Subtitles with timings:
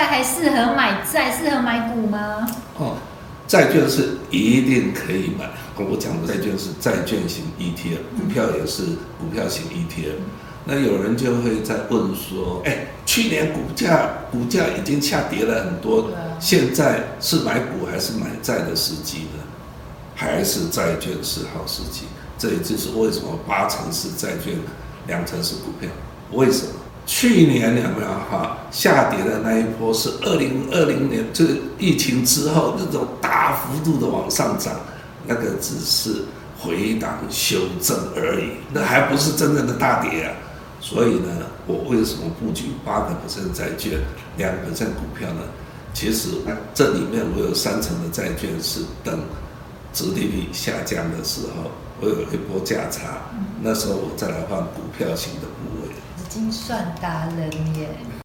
[0.00, 2.48] 在还适合买债，适合买股吗？
[2.78, 2.96] 哦，
[3.46, 5.44] 债券是一定可以买。
[5.76, 8.82] 我讲的债券是债券型 ETF，股票也是
[9.18, 10.14] 股票型 ETF。
[10.64, 16.10] 那有人就会在问说，哎，去年股价股价已经下跌了很多，
[16.40, 19.44] 现在是买股还是买债的时机呢？
[20.14, 22.04] 还是债券是好时机？
[22.38, 24.54] 这也就是为什么八成是债券，
[25.06, 25.90] 两成是股票。
[26.32, 26.72] 为什么？
[27.12, 31.44] 去年两个哈下跌的那一波是二零二零年，就
[31.76, 34.72] 疫情之后那种大幅度的往上涨，
[35.26, 36.22] 那个只是
[36.56, 40.32] 回档修正而已，那还不是真正的大跌啊。
[40.80, 43.98] 所以呢，我为什么布局八个 percent 债券，
[44.36, 45.42] 两个分股票呢？
[45.92, 46.28] 其实
[46.72, 49.18] 这里面我有三成的债券是等
[49.92, 53.20] 殖利率下降的时候，我有一波价差，
[53.60, 55.79] 那时候我再来换股票型的部位。
[56.30, 57.88] 精算达人耶。